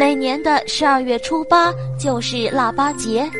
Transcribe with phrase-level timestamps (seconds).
[0.00, 3.30] 每年的十二月初八就是腊八节。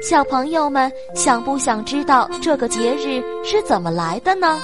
[0.00, 4.56] 小朋友们想不想知道这个节日是怎么来的呢？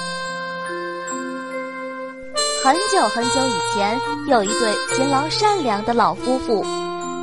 [2.63, 6.65] 很久很久以前，有一对勤劳善良的老夫妇，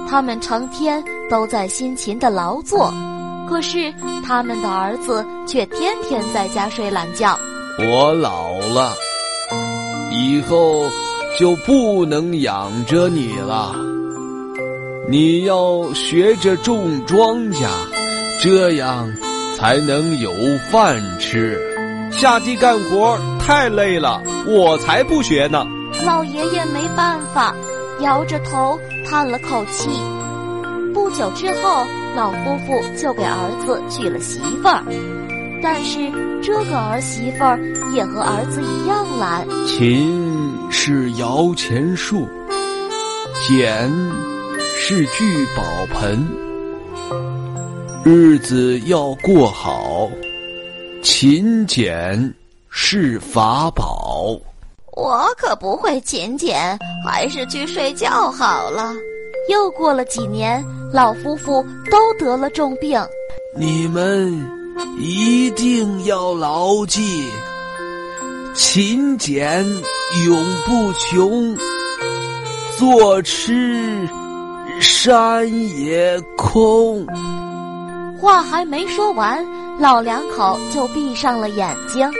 [0.06, 2.92] 他们成天都在辛勤的劳作，
[3.48, 3.91] 可是
[4.23, 7.39] 他们的儿子却天天在家睡懒觉。
[7.78, 8.92] 我老了，
[10.12, 10.84] 以后
[11.39, 13.75] 就不能养着你了。
[15.10, 17.66] 你要学着种庄稼。
[18.41, 19.12] 这样
[19.56, 20.33] 才能有
[20.70, 21.58] 饭吃。
[22.12, 25.66] 下地干活太累了，我才不学呢。
[26.06, 27.53] 老爷爷没办法，
[28.00, 29.91] 摇着头叹了口气。
[30.94, 34.84] 不久之后，老夫妇就给儿子娶了媳妇儿。
[35.61, 35.98] 但是
[36.41, 37.58] 这个儿媳妇儿
[37.92, 39.44] 也和儿子一样懒。
[39.66, 42.28] 勤是摇钱树，
[43.48, 43.91] 俭
[44.83, 46.27] 是聚宝盆。
[48.03, 50.11] 日子要过好，
[51.03, 52.34] 勤俭
[52.70, 54.41] 是法宝。
[54.97, 58.95] 我可不会勤俭，还是去睡觉好了。
[59.50, 62.98] 又过了几年，老夫妇都得了重病。
[63.55, 64.33] 你们
[64.98, 67.28] 一定要牢记：
[68.55, 69.62] 勤俭
[70.27, 71.55] 永不穷，
[72.78, 74.09] 坐吃
[74.81, 75.47] 山
[75.78, 77.06] 也空。
[78.19, 79.45] 话还没说完，
[79.78, 82.10] 老两口就闭上了眼睛。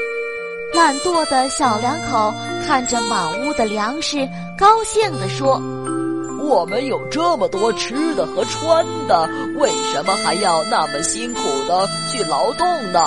[0.75, 2.33] 懒惰的小两口
[2.67, 4.19] 看着满屋的粮食，
[4.57, 5.61] 高兴地说
[6.45, 13.01] ：“我们有这么多吃的和穿的，为什么还要那么辛苦的去劳动呢？”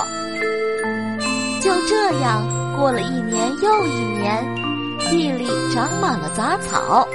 [1.62, 2.46] 就这样
[2.76, 4.44] 过了一年又一年，
[5.08, 7.08] 地里长满了杂草，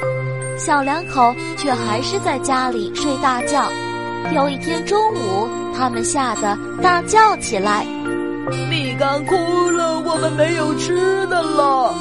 [0.59, 3.63] 小两口却还是在家里睡大觉。
[4.35, 7.85] 有一天中午，他们吓得大叫起来
[8.69, 9.35] ：“米缸哭
[9.71, 11.95] 了，我们没有吃的了。”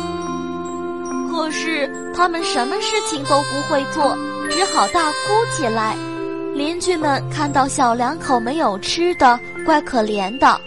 [1.31, 4.19] 可是他们什么事情都不会做，
[4.51, 5.97] 只好大哭起来。
[6.53, 10.61] 邻居们看到小两口没有吃的，怪可怜的，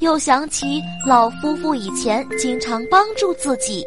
[0.00, 3.84] 又想起老夫妇以前经常帮助自己，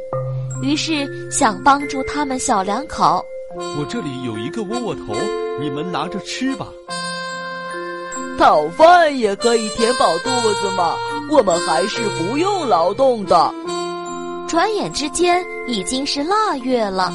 [0.61, 3.21] 于是想帮助他们小两口。
[3.55, 5.15] 我这里有一个窝窝头，
[5.59, 6.67] 你们拿着吃吧。
[8.37, 10.93] 讨饭也可以填饱肚子嘛，
[11.31, 13.51] 我们还是不用劳动的。
[14.47, 17.11] 转眼之间已经是腊月了，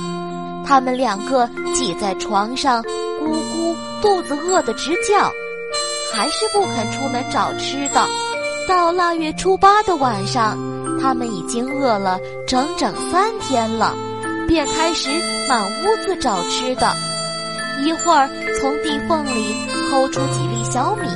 [0.67, 5.33] 他们两个挤在床上，咕咕肚子饿得直叫，
[6.13, 8.05] 还是不肯出门找吃的。
[8.69, 10.59] 到腊月初八的晚上，
[11.01, 13.95] 他们已经饿了整整三天了，
[14.55, 15.11] 便开始
[15.49, 16.95] 满屋子找吃的。
[17.85, 19.57] 一会儿从地缝里
[19.91, 21.09] 抠出几粒小米，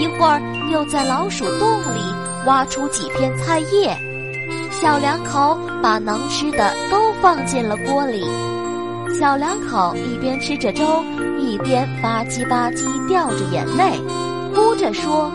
[0.00, 0.40] 一会儿
[0.70, 2.14] 又在老鼠洞里
[2.46, 3.98] 挖出几片菜叶。
[4.70, 8.24] 小两口把能吃的都放进了锅里。
[9.18, 11.02] 小两口一边吃着粥，
[11.40, 13.98] 一边吧唧吧唧掉着眼泪，
[14.54, 15.32] 哭着说：“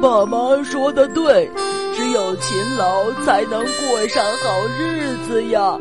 [0.00, 1.50] 爸妈说的对，
[1.94, 4.48] 只有勤劳才能过上好
[4.78, 5.78] 日子呀。”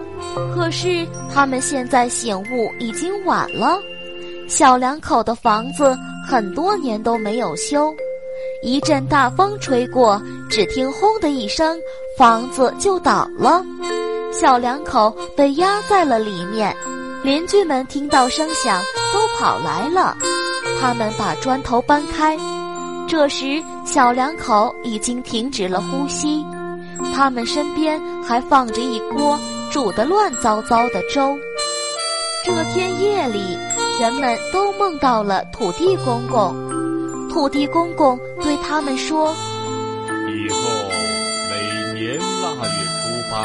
[0.54, 3.80] 可是他们现在醒悟已经晚了，
[4.48, 7.94] 小两口的房子很多年都没有修，
[8.62, 11.78] 一阵大风吹过，只听“轰”的一声，
[12.18, 13.64] 房子就倒了，
[14.32, 16.76] 小两口被压在了里面。
[17.24, 18.82] 邻居们听到声响
[19.12, 20.16] 都跑来了，
[20.80, 22.38] 他们把砖头搬开，
[23.08, 26.46] 这时小两口已经停止了呼吸，
[27.14, 29.38] 他们身边还放着一锅。
[29.72, 31.38] 煮得乱糟糟的粥。
[32.46, 33.58] 这天夜里，
[34.00, 36.56] 人们都梦到了土地公公。
[37.30, 39.36] 土地公公对他们说
[40.32, 40.58] ：“以后
[41.50, 43.36] 每年腊月初八，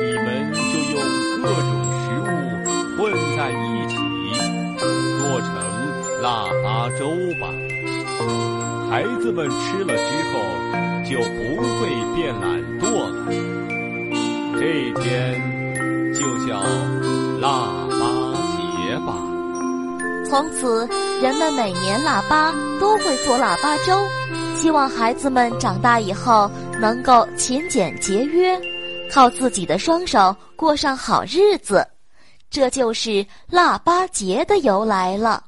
[0.00, 0.58] 你们就
[0.94, 0.96] 用
[1.42, 1.70] 各种
[2.00, 2.30] 食物
[2.96, 3.52] 混在一
[3.88, 3.94] 起，
[5.18, 5.50] 做成
[6.22, 7.00] 腊八粥
[7.40, 7.42] 吧。
[8.88, 10.38] 孩子们吃了之后，
[11.04, 12.44] 就不会变懒
[12.78, 13.10] 惰了。”
[14.60, 16.60] 这一天就叫
[17.40, 17.96] 腊八
[18.76, 19.16] 节吧。
[20.28, 20.86] 从此，
[21.22, 23.98] 人们每年腊八都会做腊八粥，
[24.54, 28.60] 希望孩子们长大以后能够勤俭节约，
[29.10, 31.82] 靠自己的双手过上好日子。
[32.50, 35.42] 这就是腊八节的由来了。